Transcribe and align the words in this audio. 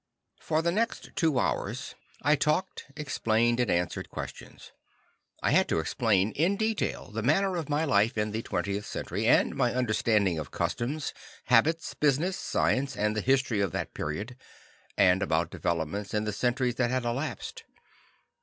For 0.39 0.63
the 0.63 0.71
next 0.71 1.11
two 1.15 1.37
hours 1.39 1.93
I 2.23 2.35
talked, 2.35 2.85
explained 2.95 3.59
and 3.59 3.69
answered 3.69 4.09
questions. 4.09 4.71
I 5.43 5.51
had 5.51 5.69
to 5.69 5.77
explain, 5.77 6.31
in 6.31 6.55
detail, 6.57 7.11
the 7.11 7.21
manner 7.21 7.55
of 7.55 7.69
my 7.69 7.85
life 7.85 8.17
in 8.17 8.31
the 8.31 8.41
20th 8.41 8.85
Century 8.85 9.27
and 9.27 9.53
my 9.55 9.75
understanding 9.75 10.39
of 10.39 10.49
customs, 10.49 11.13
habits, 11.43 11.93
business, 11.93 12.35
science 12.35 12.97
and 12.97 13.15
the 13.15 13.21
history 13.21 13.61
of 13.61 13.73
that 13.73 13.93
period, 13.93 14.35
and 14.97 15.21
about 15.21 15.51
developments 15.51 16.15
in 16.15 16.23
the 16.23 16.33
centuries 16.33 16.77
that 16.77 16.89
had 16.89 17.05
elapsed. 17.05 17.65